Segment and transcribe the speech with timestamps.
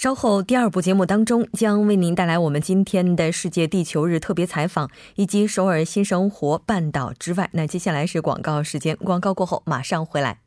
[0.00, 7.50] 稍后第二部节目当中，将为您带来我们今天的世界地球日特别采访，以及首尔新生活半岛之外。
[7.54, 10.38] 那接下来是广告时间，广告过后马上回来。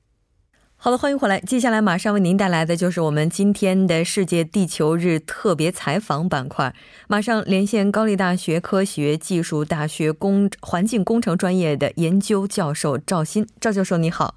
[0.77, 6.73] 好了，欢迎回来，接下来马上为您带来的就是我们今天的世界地球日特别采访板块。
[7.09, 14.35] 马上连线高丽大学科学技术大学工环境工程专业的研究教授赵鑫，赵教授你好。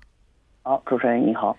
[0.62, 1.56] 好，主持人你好。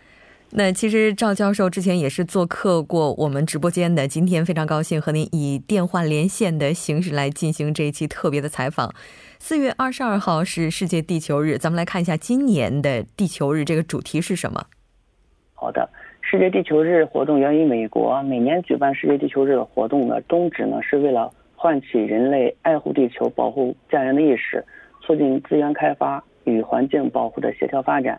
[0.58, 8.96] 那其实赵教授之前也是做客过我们直播间的，今天非常高兴和您以电话连线的形式来进行这一期特别的采访。
[9.38, 14.66] 四月二十二号是世界地球日，咱们来看一下今年的地球日这个主题是什么？
[15.56, 15.90] 好的，
[16.22, 24.64] 世界地球日活动源于美国，每年举办世界地球日的活动的宗旨呢，是为了唤起人类爱护地球、保护家园的意识，
[25.02, 28.18] 促进资源开发与环境保护的协调发展。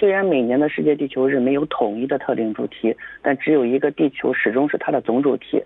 [0.00, 5.62] 虽然每年的世界地球日没有统一的特定主题，但只有一个地球始终是它的总主题。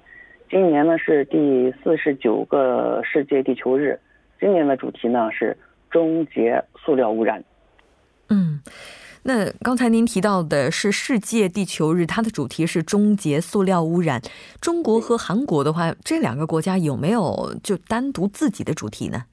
[0.50, 3.96] 今年呢是第四十九个世界地球日，
[4.40, 5.56] 今年的主题呢是
[5.88, 7.44] 终结塑料污染。
[8.28, 8.60] 嗯，
[9.22, 14.20] 那刚才您提到的是世界地球日，它的主题是终结塑料污染。
[14.60, 19.26] 中国和韩国的话，这两个国家有没有就单独自己的主题呢？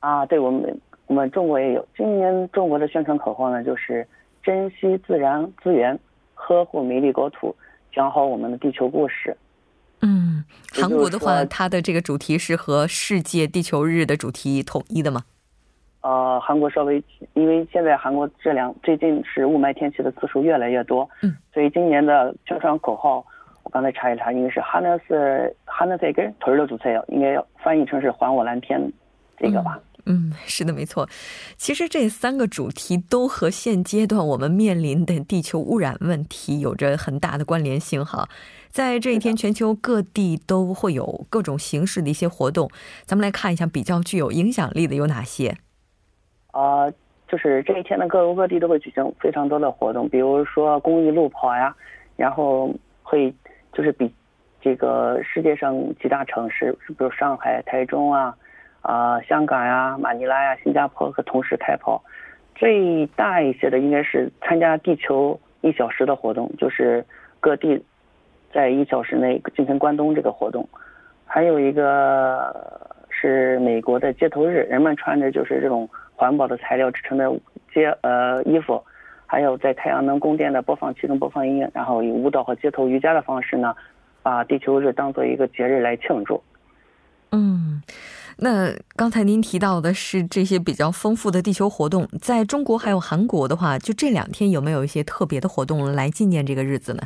[0.00, 1.88] 啊，对我们我们中国也有。
[1.96, 4.06] 今年中国的宣传口号呢就是。
[4.46, 5.98] 珍惜自然资源，
[6.32, 7.52] 呵护美丽国土，
[7.92, 9.36] 讲好我们的地球故事。
[10.02, 15.22] 嗯，韩国的话，它的这个主题是和世界地球日的主题统一的吗？
[16.02, 17.02] 呃，韩国稍微，
[17.34, 23.26] 因为现在韩国这两最近是雾霾天气的次数越来越多，嗯，所以今年的宣传口号，
[23.64, 28.80] 我刚才查一查，应该是哈纳斯哈纳塞根腿儿的主菜应该要翻译成是还我蓝天，
[29.36, 29.80] 这个吧。
[29.95, 29.95] 嗯，
[30.46, 31.08] 是的，没错。
[31.56, 38.04] 其实这三个主题都和现阶段我们面临的地球污染问题有着很大的关联性。
[38.04, 38.28] 哈，
[38.70, 42.70] 在这一天，全球各地都会有各种形式的一些活动。
[43.04, 45.56] 咱们来看一下比较具有影响力的有哪些。
[46.52, 46.88] 啊，
[47.26, 51.74] 就是这一天呢，各国各地都会举行非常多的活动，比如说公益路跑呀，
[52.14, 53.34] 然后会
[53.72, 54.08] 就是比
[54.62, 58.32] 这个世界上几大城市，比如上海、台中啊。
[58.86, 62.00] 啊，香港呀、马尼拉呀、新加坡和同时开跑，
[62.54, 67.04] 最大一些的应该是参加地球一小时的活动，就是
[67.40, 67.84] 各地
[68.52, 70.68] 在一小时内进行关东这个活动。
[71.24, 77.28] 还有一个是美国的街头日，人们穿着就是这种环保的材料制成的
[77.74, 78.80] 街呃衣服，
[79.26, 83.74] 还有在太阳能供电的播放器中播放音乐，然后以舞蹈和街头瑜伽的方式呢，
[84.22, 86.40] 把地球日当做一个节日来庆祝。
[87.32, 87.82] 嗯。
[88.38, 97.02] 那刚才您提到的是这些比较丰富的地球活动，在中国还有韩国的话，就这两天有没有一些特别的活动来纪念这个日子呢？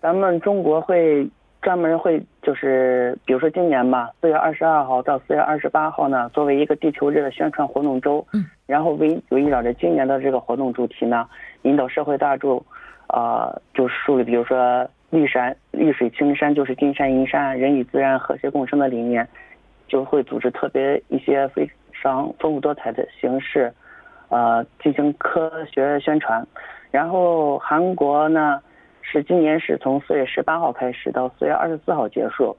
[0.00, 1.28] 咱们中国会
[1.62, 11.28] 专门会就是，比如说今年吧，四月二十二号到四月二十八号呢，作为一个地球日的宣传活动周，嗯，然后围围绕着今年的这个活动主题呢，
[11.62, 12.60] 引导社会大众，
[13.06, 19.28] 啊，就树立比如说绿山绿水青山就是金山银山，人与自然和谐共生的理念。
[19.90, 21.68] 就会组织特别一些非
[22.00, 23.74] 常丰富多彩的形式，
[24.28, 26.46] 呃，进行科学宣传。
[26.92, 28.62] 然后韩国呢，
[29.02, 32.56] 是今年是从四月十八号开始到四月二十四号结束。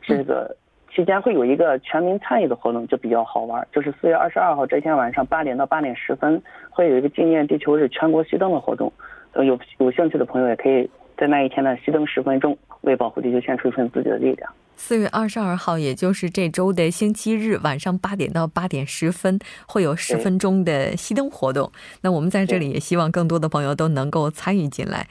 [0.00, 0.56] 这个
[0.90, 3.68] 期间会有一个全民参与的活动，就比较好玩。
[3.70, 8.90] 就是四月二十二号这天晚上八点到八点十分，会有一个纪念地球日全国熄灯的活动。
[9.34, 10.88] 有有兴趣的朋友也可以
[11.18, 14.50] 在那一天呢熄灯十分钟，为保护地球献出一份自己的力量。
[14.78, 21.70] 四月二十二号，也就是这周的星期日晚上八点到八点十分，会有十分钟的熄灯活动。
[22.02, 25.08] 那我们在这里也希望更多的朋友都能够参与进来。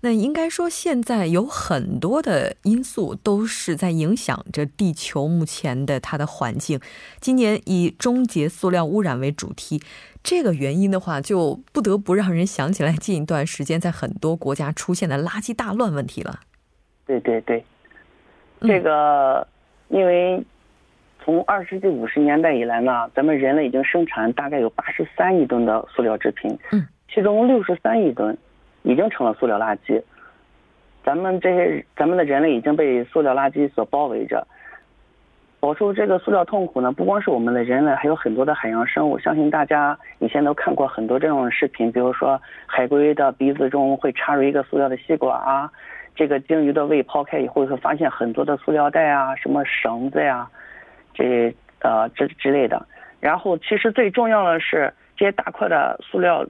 [0.00, 6.78] 那应该说，现在有很多的因素都是在影响着地球目前的它的环境。
[7.20, 9.80] 今年以终结塑料污染为主题，
[10.22, 16.40] 这个原因的话，就不得不让人想起来近一段时间在很多国家出现的垃圾大乱问题了。
[17.06, 17.64] 对对对。
[18.60, 19.46] 这个，
[19.88, 20.42] 因为
[21.22, 28.36] 从二十世纪五十年代以来呢，咱们人类已经生产大概有八十三亿吨的塑料制品，嗯，其中六十三亿吨
[28.82, 30.02] 已经成了塑料垃圾。
[31.04, 34.46] 咱们这些咱们的人类已经被塑料垃圾所包围着。
[35.60, 39.18] 饱受这个塑料痛苦呢，不光是我们的人类，还有很多的海洋生物。
[39.18, 45.72] 相信大家以前都看过很多这种视频，比如说海龟的鼻子中会插入一个塑料的吸管啊，
[46.14, 50.48] 这个鲸鱼的胃剖开以后会发现很多的塑料袋啊，什么绳子呀，
[51.12, 52.86] 这呃这之类的。
[53.20, 56.46] 然后其实最重要的是，这些大块的塑料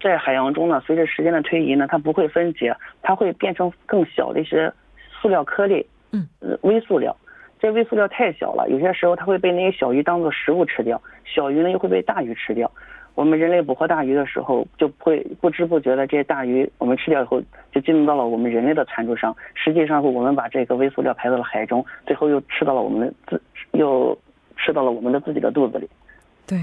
[0.00, 4.72] 在海洋中呢，随着时间的推移呢，它不会分解，它会变成更小的一些
[5.10, 6.28] 塑料颗粒，嗯，
[6.62, 7.16] 微塑料。
[7.60, 12.70] 这微塑料太小了，有些时候它会被那些小鱼当做食物吃掉，小鱼呢又会被大鱼吃掉。
[13.18, 17.42] 我们人类捕获大鱼的时候，就会不知不觉的这些大鱼我们吃掉以后，
[17.72, 19.34] 就进入到了我们人类的餐桌上。
[19.54, 23.42] 实际上，我们把这个微塑料排到了海中，最后又吃到了我们自，
[23.72, 24.16] 又
[24.56, 25.90] 吃到了我们的自己的肚子里。
[26.46, 26.60] 对，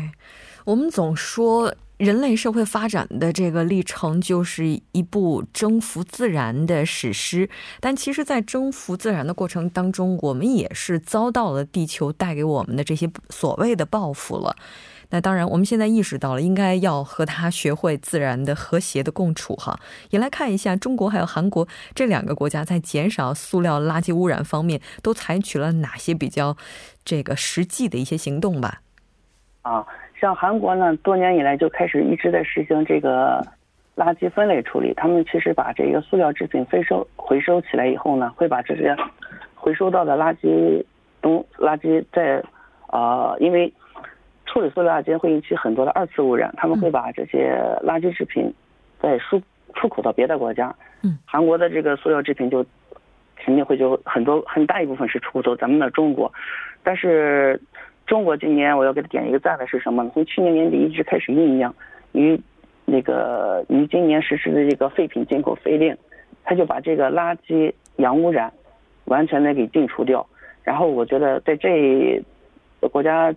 [0.64, 1.76] 我们总说。
[1.98, 7.50] 人类社会发展的这个历程就是一部征服自然的史诗，
[7.80, 14.54] 但其实，在征服自然的过程当中，我们也是遭到了地球带给我们的这些所谓的报复了。
[15.16, 19.80] 那当然，我们现在意识到了，应该要和它学会自然的和谐的共处哈。
[20.10, 26.58] 也来看一下中国还有韩国这两个国家在减少塑料垃圾污染方面都采取了哪些比较
[27.06, 28.82] 这个实际的一些行动吧。
[29.62, 29.88] 啊。
[30.20, 33.42] 像韩国呢，多年以来就开始一直在实行这个
[33.96, 34.94] 垃圾分类处理。
[34.96, 38.94] 他们其实把这个塑料制品回收回收起来以后呢，会把这些
[39.56, 40.84] 回收到的垃圾
[41.22, 42.44] 东垃圾在
[42.88, 43.72] 呃，因为
[44.56, 47.54] 处理塑料垃圾会引起很多的二次污染，他们会把这些
[47.84, 48.50] 垃圾制品
[49.02, 49.42] 再输
[49.74, 50.74] 出口到别的国家。
[51.04, 52.66] 嗯，韩国的这个塑料制品就
[53.36, 56.34] 肯定会就很多很大一部分是出口到咱们的中国，
[56.84, 57.62] 但是。
[58.08, 60.12] 中国今年我要给他点一个赞的是什么呢？
[60.14, 61.74] 从去年年底一直开始酝酿，
[62.12, 62.40] 于
[62.86, 65.98] 那个于今年实施的这个废品进口废令，
[66.44, 68.54] 他就把这个垃圾洋污染
[69.06, 70.24] 完全的给净除掉。
[70.62, 72.22] 然后我觉得在这
[72.92, 73.34] 国家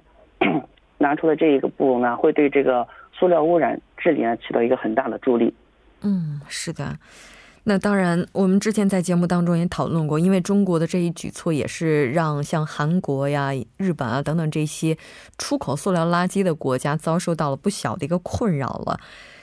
[0.98, 5.54] 拿出的这一个步呢，会对这个塑料污染治理呢起到一个很大的助力。
[6.02, 6.98] 嗯，是的。
[7.64, 14.96] 那当然，我们之前在节目当中也讨论过，因为中国的这一举措也是让像韩国呀、日本啊等等这些
[15.36, 18.98] 出口塑料垃圾的国家遭受到了不小的一个困扰了。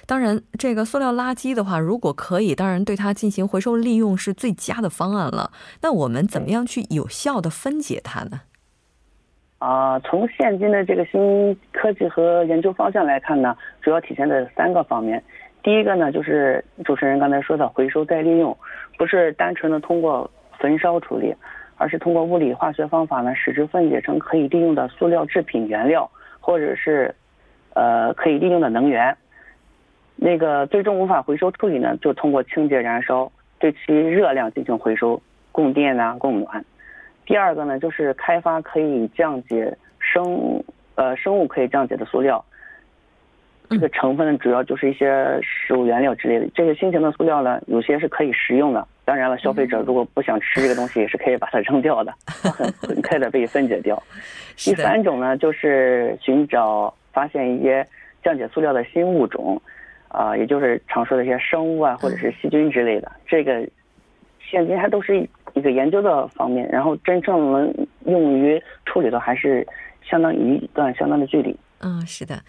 [0.07, 5.51] 当然，这个塑料垃圾的话，如果可以，当然对它进行回收利用是最佳的方案了。
[5.81, 8.41] 那我们怎么样去有效的分解它呢？
[9.57, 15.23] 啊，从现今的这个新科技和研究方向来看呢，主要体现在三个方面。
[15.63, 18.55] 第一个呢，就是主持人刚才说的回收再利用，
[18.97, 20.29] 不是单纯的通过
[20.59, 21.33] 焚烧处理，
[21.77, 26.09] 而是通过物理化学方法呢，使之分解成可以利用的塑料制品原料，
[26.39, 27.15] 或者是，
[27.73, 29.15] 呃，可以利用的能源。
[30.17, 35.19] 那个最终无法回收处理呢，就通过清洁燃烧，对其热量进行回收，
[35.51, 36.63] 供电啊，供暖。
[37.25, 40.63] 第二个呢，就是开发可以降解生，
[40.95, 42.43] 呃，生物可以降解的塑料。
[43.67, 46.47] 这个成分呢，主要就是一些食物原料之类的。
[46.53, 48.87] 这些新型的塑料呢，有些是可以食用的。
[49.03, 54.01] 当然了，消费者如果不想吃这个东西，也是可以把它扔掉的，很 很快的被分解掉。
[54.55, 57.85] 第三种呢，就是寻找发现一些
[58.23, 59.59] 降解塑料的新物种，
[60.09, 63.11] 啊，也就是常说的一些生物啊，或者是细菌之类的。
[63.25, 63.67] 这个
[64.39, 69.67] 现今还都是一个研究的方面，然后真正能用于处理的，还是
[70.03, 71.57] 相当于一段相当的距离。
[71.79, 72.39] 嗯，是的。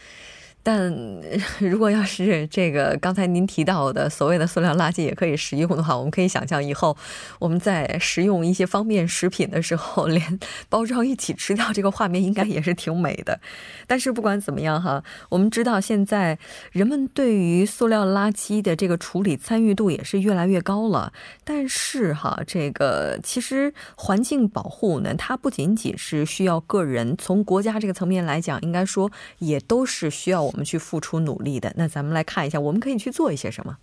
[0.66, 0.92] 但
[1.62, 6.96] 如果要是这个刚才您提到的所谓的塑料垃圾也可以食用的话，我们可以想象以后
[7.38, 13.38] 我们在食用一些方便食品的时候， 连包装一起吃掉，这个画面应该也是挺美的。
[13.86, 16.36] 但是不管怎么样哈，我们知道现在
[16.72, 21.12] 人们对于塑料垃圾的这个处理参与度也是越来越高了。
[21.44, 30.52] 但是哈，这个其实环境保护呢，它不仅仅是需要个人，从国家这个层面来讲，应该说也都是需要我。
[30.56, 33.76] 我们去付出努力的，那咱们来看一下，我们可以去做一些什么？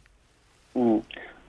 [0.73, 0.99] 嗯，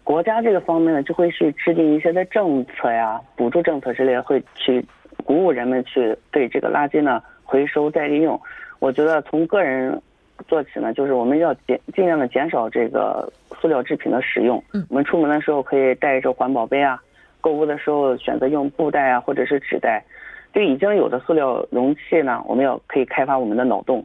[0.02, 4.84] 国家这个方面呢，就会去制定一些的政策呀、补助政策之类，会去
[5.24, 8.38] 鼓舞人们去对这个垃圾呢回收再利用。
[8.80, 9.98] 我觉得从个人
[10.46, 14.62] 做起呢，就是我们要减尽量的减少这个塑料制品的使用。
[14.74, 17.02] 嗯，我们出门的时候可以带着环保杯啊，
[17.40, 20.04] 购物的时候选择用布袋啊，或者是纸袋。
[20.52, 24.04] 对已经有的塑料容器呢，我们要可以开发我们的脑洞。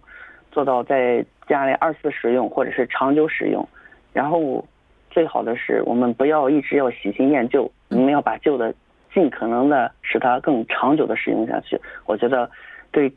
[0.52, 3.68] 做到在家里二次使用或者是长久使用，
[4.14, 4.64] 然后
[5.10, 8.74] 最好的是我们不要一直要喜新厌旧，我们要把旧的
[9.14, 11.80] 尽可能的使它更长久的使用下去。
[12.06, 12.50] 我觉得
[12.92, 13.12] 对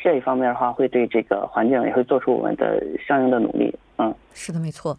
[0.00, 3.74] 这一方面的话，会对这个环境也会做出我们的相应的努力。
[3.98, 4.96] 嗯，是的，没错。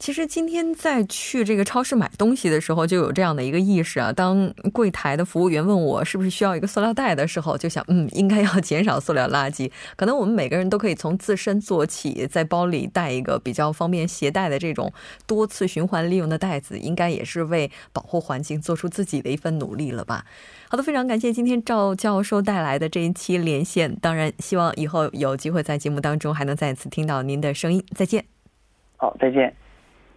[0.00, 4.10] 其实今天在去这个超市买东西的时候，就有这样的一个意识啊。
[4.10, 9.70] 当柜台的服务员问我是不是需要一个塑料袋的时候，就想，嗯，应该要减少塑料垃圾。
[9.96, 14.90] 可能我们每个人都可以从自身做起，在包里带一个比较方便携带的这种
[15.26, 20.24] 多次循环利用的袋子，应该也是为保护环境做出自己的一份努力了吧。
[20.70, 23.94] 好的，非常感谢今天赵教授带来的这一期连线。
[23.96, 27.84] 当然，希望以后有机会在节目当中还能再次听到您的声音。
[27.94, 28.24] 再见。
[28.96, 29.54] 好，再见。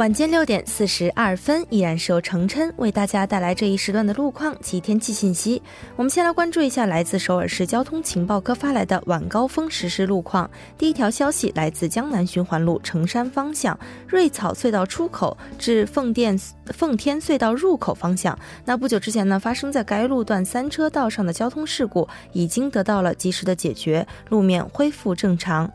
[0.00, 5.60] 晚间六点四十二分，依然是由程琛为大家带来这一时段的路况及天气信息。
[5.94, 10.50] 我们先来关注一下来自首尔市交通情报科发来的晚高峰实时路况。
[10.78, 13.78] 第一条消息来自江南循环路城山方向
[14.08, 16.34] 瑞草隧道出口至奉殿
[16.68, 18.38] 奉天隧道入口方向。
[18.64, 25.70] 那不久之前呢，发生在该路段三车道上的交通事故已经得到了及时的解决，路面恢复正常。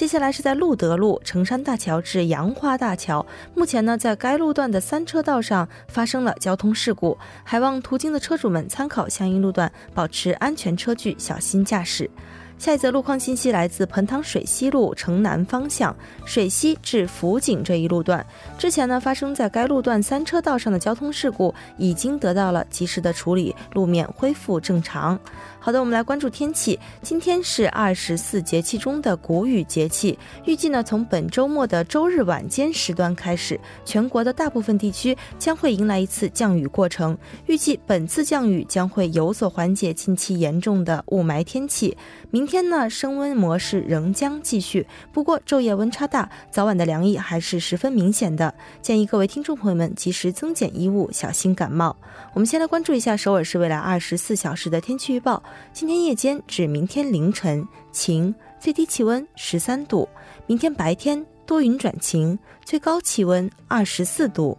[0.00, 12.10] 接下来是在路德路城山大桥至杨花大桥，目前呢，在该路段的三车道上发生了交通事故，还望途经的车主们参考相应路段，保持安全车距，小心驾驶。
[12.56, 18.24] 下一则路况信息来自彭塘水西路城南方向水西至福井这一路段，
[18.58, 25.18] 之前呢发生在该路段三车道上的交通事故已经得到了及时的处理，路面恢复正常。
[25.62, 26.78] 好的，我们来关注天气。
[27.02, 37.16] 今天是二十四节气中的谷雨节气，预计呢从本周末的周日晚间时段开始，全国的大部分地区将会迎来一次降雨过程。
[37.44, 41.94] 预计本次降雨将会有所缓解近期严重的雾霾天气。
[42.30, 48.54] 明天呢升温模式仍将继续，不过昼夜温差大，早晚的凉意还是十分明显的。
[48.80, 51.94] 建议各位听众朋友们及时增减衣物，小心感冒。
[52.32, 55.42] 我们先来关注一下首尔市未来二十四小时的天气预报。
[55.72, 60.08] 今天夜间至明天凌晨晴，最低气温十三度；
[60.46, 64.56] 明天白天多云转晴，最高气温二十四度。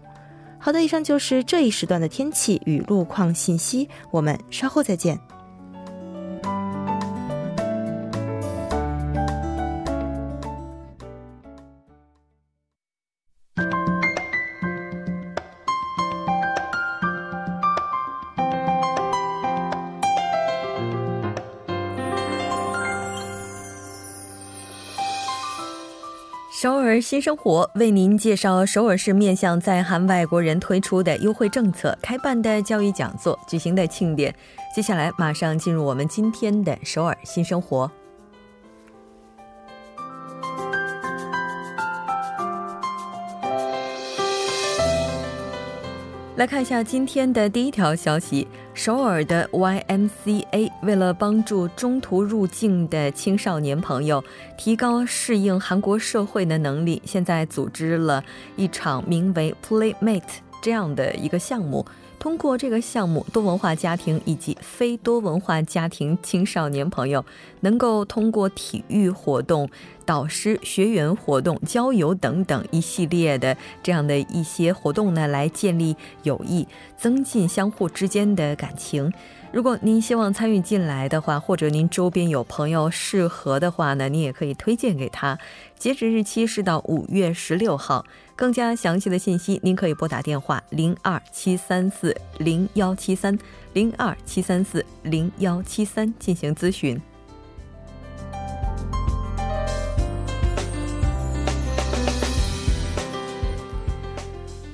[0.60, 5.20] 好的，以上就是这一时段的天气与路况信息，我们稍后再见。
[26.62, 34.32] 首尔新生活为您介绍首尔市面向在韩外国人推出的优惠政策、开办的教育讲座、举行的庆典。
[34.72, 37.90] 接下来马上进入我们今天的首尔新生活。
[46.36, 54.24] 来看一下今天的第一条消息：首尔的 YMCA 为了帮助中途入境的青少年朋友
[54.58, 58.24] 提高适应韩国社会的能力，现在组织了
[58.56, 60.22] 一场名为 Playmate
[60.62, 61.86] 这样的一个项目。
[62.20, 67.26] 通过这个项目，多文化家庭以及非多文化家庭青少年朋友
[67.62, 69.68] 能够通过体育活动、
[70.06, 79.12] 导师、学员活动、郊游等等一系列的这样的一些活动呢，来建立友谊，增进相互之间的感情。
[79.52, 85.40] 如果您希望参与进来的话，或者您周边有朋友适合的话呢，您也可以推荐给他。
[85.76, 88.06] 截止日期是到五月十六号。
[88.42, 93.38] 更加详细的信息，您可以拨打电话零二七三四零幺七三
[93.74, 97.00] 零二七三四零幺七三进行咨询。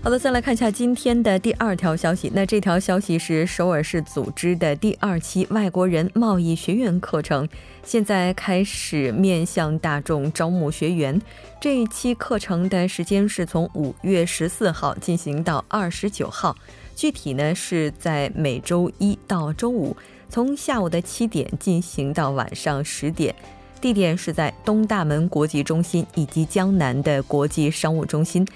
[0.07, 2.31] 好的，再来看一下今天的第二条消息。
[2.33, 7.45] 那这条消息是首尔市组织的第二期外国人贸易学院课程，
[7.83, 11.21] 现在开始面向大众招募学员。
[11.59, 16.55] 这一期课程的时间是从五月十四号进行到二十九号，
[16.95, 19.93] 具体呢是在每周一到周五，
[20.29, 23.35] 从下午的七点进行到晚上十点。
[23.81, 28.47] 地点是在东大门国际中心以及江南的国际商务中心。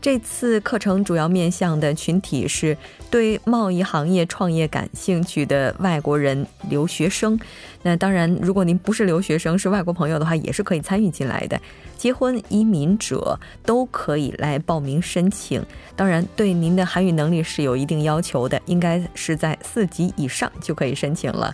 [0.00, 2.76] 这次课程主要面向的群体是
[3.10, 7.38] 对贸易行业创业感兴趣的外国人留学生。
[7.82, 11.60] 那当然，如果您不是留学生，是外国朋友的话，也是可以参与进来的。
[11.96, 15.60] 结婚移民者都可以来报名申请。
[15.96, 21.52] 当然，对您的韩语能力是有一定要求的，应该是在四级以上就可以申请了。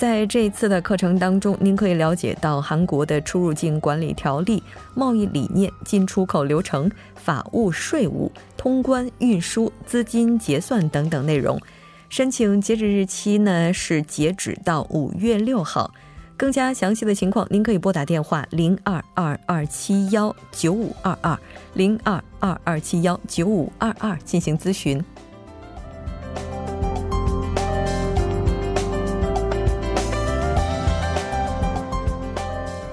[0.00, 4.62] 在这一次的课程当中，您可以了解到韩国的出入境管理条例、
[4.94, 11.60] 贸易理念、进出口流程、法务、税务、通关、运输、资金结算等等内容。
[12.08, 15.92] 申请截止日期呢是截止到五月六号。
[16.34, 21.38] 更加详细的情况，您可以拨打电话零二二二七幺九五二二
[21.74, 25.04] 零二二二七幺九五二二进行咨询。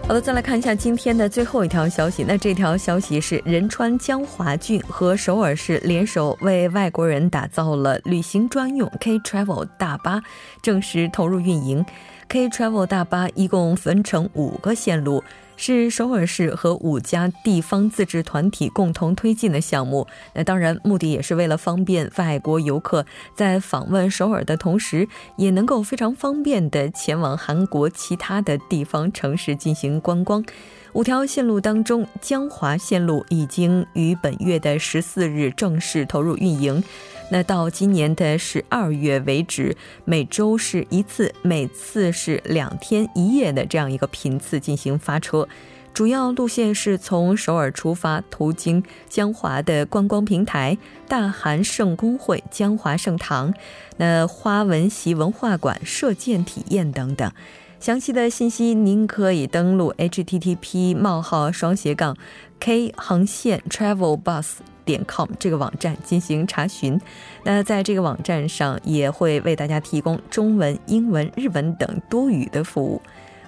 [0.07, 2.23] 好的，再来看一下今天的最后一条消息。
[2.23, 10.23] 那这条消息是仁川江华郡和首尔市联手为外国人打造了旅行专用 K Travel 大巴，
[10.61, 11.85] 正式投入运营。
[12.29, 15.23] K Travel 大巴一共分成五个线路。
[15.59, 20.05] 是首尔市和五家地方自治团体共同推进的项目。
[20.35, 23.03] 那当然，目的也是为了方便外国游客
[23.35, 30.45] 在访问首尔的同时，也能够非常方便的前往韩国其他的地方城市进行观光。
[30.93, 36.83] 五条线路当中，江华线路已经于本月的十四日正式投入运营。
[37.29, 45.47] 那到今年的十二月为止，每周是一次，每次是两天一夜的这样一个频次进行发车。
[45.93, 53.53] 主要路线是从首尔出发，途经江华的观光平台、大韩圣公会、江华圣堂、
[53.97, 57.31] 那花纹席文化馆、射箭体验等等。
[57.79, 62.15] 详细的信息您可以登录 http: 冒号双斜杠
[62.59, 64.45] k 横线 travelbus。
[64.87, 66.99] 点 com 这个网站进行查询，
[67.43, 72.99] 那在这个网站上也会为大家提供中文、英文、日文等多语的服务。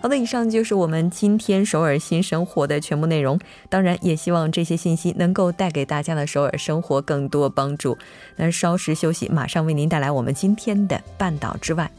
[0.01, 3.37] 好的，以上就是我们今天首尔新生活的全部内容。
[3.67, 7.97] 当然，也希望这些信息能够带给大家的首尔生活更多帮助。
[8.37, 11.91] 那稍事休息，马上为您带来我们今天的半岛之外。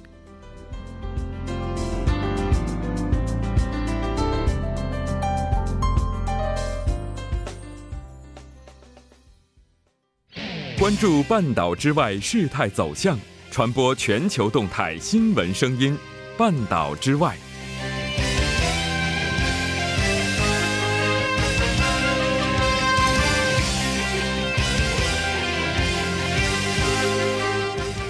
[10.80, 13.14] 关注半岛之外事态走向，
[13.50, 15.95] 传播全球动态新闻声音。
[16.38, 17.36] 半岛之外，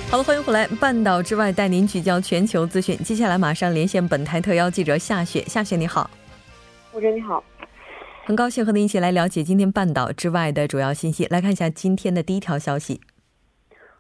[0.09, 0.69] 好了，欢迎回来。
[0.69, 2.97] 半岛之外带您聚焦全球资讯。
[3.03, 5.45] 接下来马上连线本台特邀记者夏雪。
[5.49, 6.09] 夏雪，你好。
[6.93, 7.43] 吴真，你好。
[8.31, 11.27] 很高兴和您一起来了解今天半岛之外的主要信息。
[11.31, 13.01] 来看一下今天的第一条消息。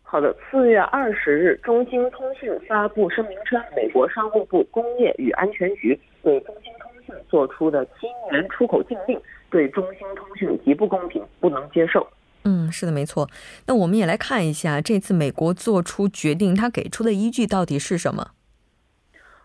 [0.02, 12.06] 好的，四月二十日，中兴通讯发布声明称，美国商务部工业与安全局对中兴通讯做出的七年出口禁令，对中兴通讯极不公平，不能接受。
[12.44, 13.28] 嗯，是的，没错。
[13.66, 18.28] 那我们也来看一下这次美国做出决定，他给出的依据到底是什么？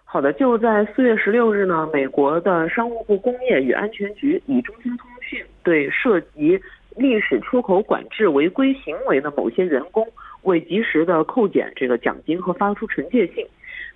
[0.07, 6.57] 好的，就在四月十六日呢，美国的商务部工业与安全局以中兴通讯对涉及
[6.95, 10.07] 历史出口管制违规行为的某些员工
[10.43, 13.45] 未及时的扣减这个奖金和发出惩戒信，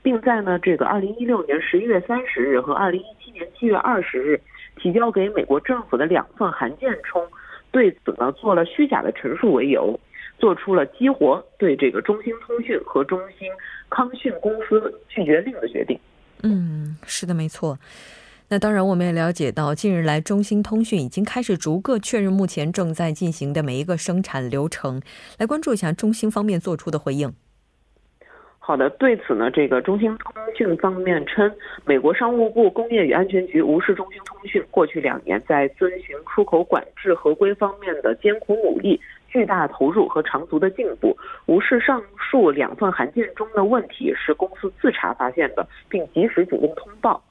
[0.02, 4.42] 并在呢这个二零一六年十一月三十日和二零一七年七月二十日
[4.76, 7.26] 提交给美国政府的两份函件中，
[7.72, 9.98] 对此呢做了虚假的陈述为由。
[10.40, 13.48] 做出了激活对这个中兴通讯和中兴
[13.90, 16.00] 康讯公司拒绝令的决定。
[16.42, 17.78] 嗯，是的，没错。
[18.52, 25.00] 那当然，我们也了解到，近日来中兴通讯已经开始逐个确认目前正在进行的每一个生产流程。
[25.38, 27.32] 来关注一下中兴方面做出的回应。
[28.58, 31.52] 好的，对此呢，这个中兴通讯方面称，
[31.86, 39.00] 美国商务部工业与安全局无视中兴通讯过去两年在遵循出口管制合规方面的艰苦努力。
[39.30, 41.16] 巨大投入和长足的进步，
[41.46, 47.22] 无视上述两份函件中的问题是公司自查发现的，并及时主动通报；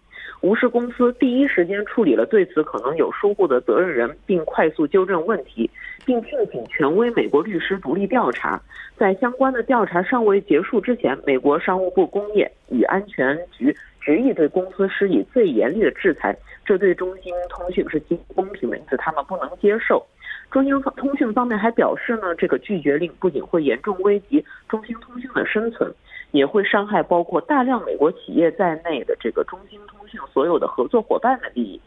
[0.40, 5.68] 无视公司第一时间处理了对此可能有疏忽的责任人，并快速纠正问题，
[6.06, 8.60] 并聘请权威美国律师独立调查。
[8.96, 20.04] 在相关的调查尚未结束之前，美国商务部工业与安全局执意对公司施以最严厉的制裁，这对中兴通讯是极不公平的，因此他们不能接受。
[20.50, 25.92] 中兴通讯方面还表示呢，这个拒绝令不仅会严重危及中兴通讯的生存，
[26.30, 31.78] 也会伤害包括大量美国企业在内的这个中兴通讯所有的合作伙伴的利益。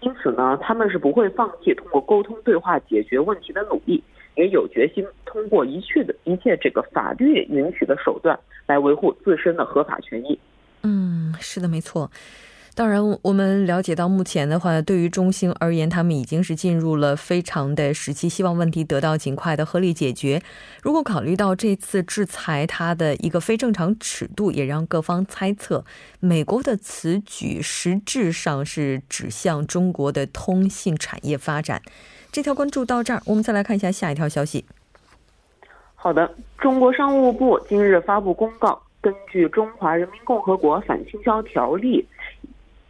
[0.00, 4.02] 因此呢，他们是不会放弃通过沟通对话解决问题的努力，
[4.34, 10.36] 也有决心通过一切的一切这个法律允许的手段来维护自身的合法权益。
[10.82, 12.10] 嗯，是的，没错。
[12.72, 20.40] 当然，我们了解到目前的话，对于中兴而言，他们已经是进入了非常的时期，希望问题得到尽快的合理解决。
[20.80, 25.84] 如果考虑到这次制裁它的一个非正常尺度，也让各方猜测，
[26.20, 31.82] 美国的此举实质上是指向中国的通信产业发展。
[32.32, 34.64] 这条关注到这儿，我们再来看一下下一条消息。
[35.96, 42.02] 好的，中国商务部今日发布公告，根据《中华人民共和国反倾销条例》。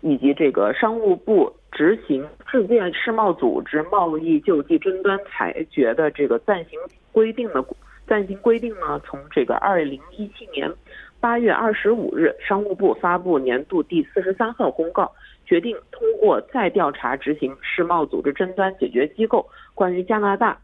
[0.03, 6.81] 以及这个商务部执行世界世贸组织贸易救济争端裁决的这个暂行
[7.12, 7.62] 规定的
[8.07, 10.73] 暂行规定呢，从这个二零一七年
[11.20, 15.12] 八月二十五日，商务部发布年度第四十三号公告，
[15.44, 20.59] 决定通过再调查执行世贸组织争端解决机构关于加拿大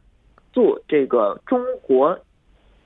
[0.50, 2.18] 做这个中国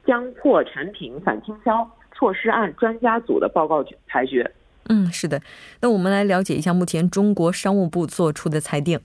[0.04, 1.88] 将破产品反倾销
[2.20, 4.52] 措施按专家组的报告裁决。
[4.90, 5.40] 嗯，是的。
[5.80, 9.00] 那我们来了解一下目前中国商务部做出的裁定。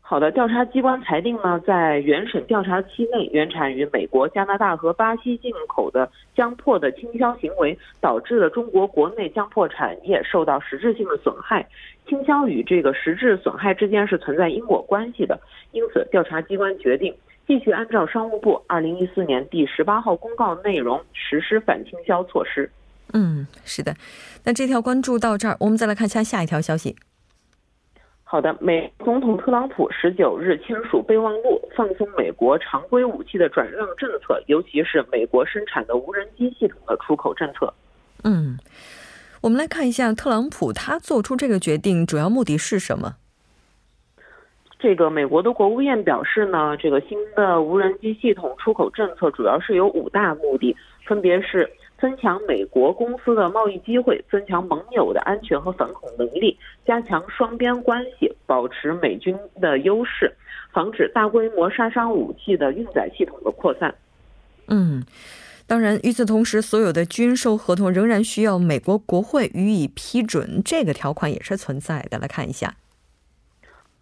[0.00, 11.66] 好的，调查机关裁定呢，在原审调查期内，原产于美国、加拿大和巴西进口的浆破的倾销行为，导致了中国国内浆破产业受到实质性的损害。
[12.08, 15.40] 倾销与这个实质损害之间是存在因果关系的，
[15.72, 17.14] 因此调查机关决定
[17.50, 22.70] 继续按照商务部二零一四年第十八号公告内容实施反倾销措施。
[23.12, 23.92] 嗯，是的。
[24.44, 26.94] 那这条关注到这儿，我们再来看下下一条消息。
[28.22, 37.74] 好的，美总统特朗普十九日签署备忘录，放松美国常规武器的转让政策，尤其是美国生产的无人机系统的出口政策。
[38.22, 38.56] 嗯，
[39.40, 43.16] 我们来看一下特朗普他做出这个决定主要目的是什么？
[44.80, 50.74] 这个美国的国务院表示呢，这个新的无人机系统出口政策主要是有五大目的，
[51.06, 51.70] 分别是。
[52.00, 60.32] 增强美国公司的贸易机会，增强盟友的安全和反恐能力，加强双边关系，保持美军的优势，
[60.72, 63.94] 防止大规模杀伤武器的运载系统的扩散。
[64.68, 65.04] 嗯，
[65.66, 72.16] 当然，与此同时，所有的军售合同仍然需要美国国会予以批准，这个条款也是存在的。
[72.16, 72.76] 来看一下。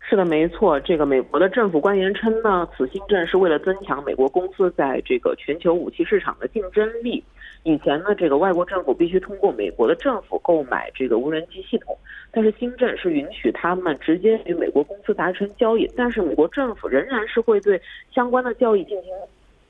[0.09, 0.81] 是的，没错。
[0.81, 7.23] 这个美国的政府官员称呢，此新政是为了增强美国公司在这个全球武器市场的竞争力。
[7.65, 11.95] 以前呢，这个外国政府必须通过美国的政府购买这个无人机系统，
[12.33, 17.79] 但是新政是允许他们直接与美国公司达成交易，但是美国政府仍然是会对
[18.11, 19.13] 相关的交易进行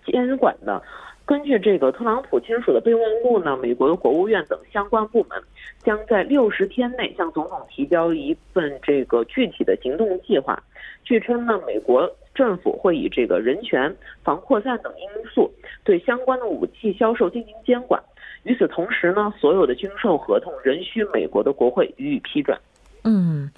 [0.06, 0.80] 监管的。
[1.28, 5.38] 根据这个特朗普签署的备忘录呢，美国的国务院等相关部门
[5.84, 10.58] 将在六十天内向总统提交一份这个具体的行动计划。
[11.04, 12.10] 据称呢，美国。
[12.34, 15.50] 政府会以这个人权、防扩散等因素
[15.82, 18.00] 对相关的武器销售进行监管。
[18.44, 22.56] 与此同时呢，所有的军售合同仍需美国的国会予以批准。
[23.02, 23.50] 嗯，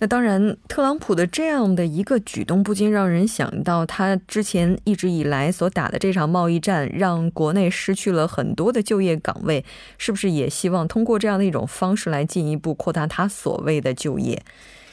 [0.00, 9.64] 那当然，特朗普的这样的一个举动，不禁让人想到他之前一直以来所打的这场贸易战，让国内失去了很多的就业岗位，
[9.98, 14.40] 是不是也希望通过这样的一种方式来进一步扩大他所谓的就业？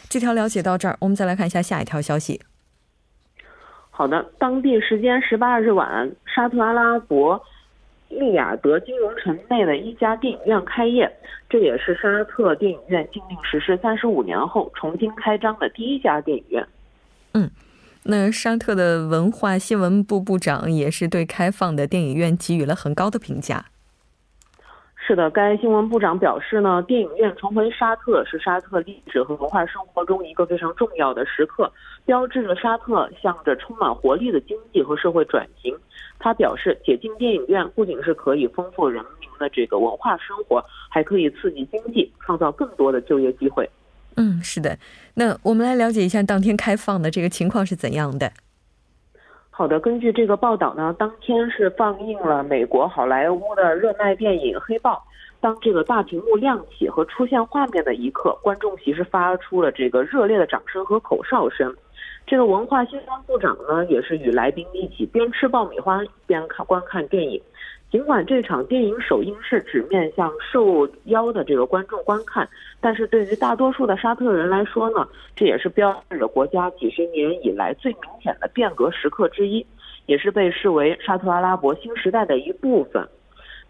[0.09, 2.41] 这条了解到这儿，我们再来看一下下一条消息。
[3.91, 7.39] 好的，当地时间十八日晚，沙特阿拉伯
[8.09, 11.11] 利雅得金融城内的一家电影院开业，
[11.49, 16.67] 这也是沙特电影院禁令实施三十五年后重新开张的第一家电影院。
[17.33, 17.49] 嗯，
[18.03, 23.65] 那沙特的文化新闻部部长也是对开放的电影院给予了很高的评价。
[25.07, 31.71] 是的，该新闻部长表示呢，电影院重回沙特是沙特历史和文化生活中一个非常重要的时刻，
[32.05, 35.77] 标志着沙特向着充满活力的经济和社会转型。
[36.19, 43.69] 他表示，解禁电影院不仅是可以丰富人民的这个文化生活，还可以刺激经济，创造更多的就业机会。
[44.17, 44.77] 嗯，是的。
[45.15, 48.31] 那我们来了解一下当天开放的这个情况是怎样的。
[49.49, 54.93] 好的，根据这个报道呢，当天是放映了美国好莱坞的热卖电影《黑豹》。
[55.41, 61.75] 当这个大屏幕亮起和出现画面的一刻，观众席是发出了这个热烈的掌声和口哨声。
[62.27, 67.39] 这个文化新闻部长呢，也是与来宾一起边吃爆米花边看观看电影。
[67.91, 72.49] 尽管这场电影首映是只面向受邀的这个观众观看，
[72.81, 79.63] 但是对于大多数的沙特人来说呢，这也是标志着国家几十年以来最明显的变革时刻之一，
[80.07, 83.07] 也是被视为沙特阿拉伯新时代的一部分。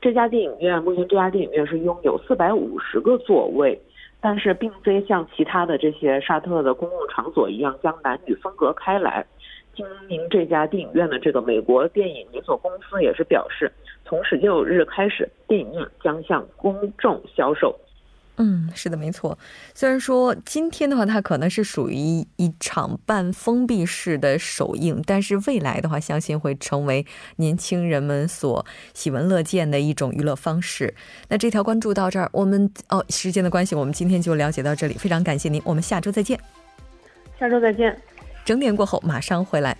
[0.02, 3.80] 这家电影院目前，这家电影院是拥有四百五十个座位，
[4.26, 9.24] 但是并非像其他的这些沙特的公共场所一样将男女分隔开来。
[9.76, 13.72] 经营这家电影院的这个美国电影连锁公司也是表示，
[14.04, 17.80] 从十六日开始，电影院将向公众销售。
[18.38, 19.38] 嗯，是的，没错。
[19.74, 21.95] 虽然说今天的话，它可能是属于
[22.36, 27.06] 一场半封闭式的首映，但是未来的话，相信会成为
[27.38, 30.93] 年轻人们所喜闻乐见的一种娱乐方式。
[31.30, 34.95] 那这条关注到这儿，我们哦，时间的关系，我们今天就了解到这里。
[34.95, 36.38] 非常感谢您，我们下周再见。
[37.39, 37.98] 下周再见。
[38.43, 39.78] 整点过后马上回来。